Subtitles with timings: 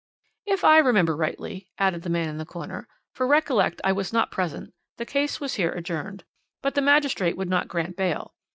[0.47, 4.31] "If I remember rightly," added the man in the corner, "for recollect I was not
[4.31, 6.23] present, the case was here adjourned.
[6.63, 8.33] But the magistrate would not grant bail.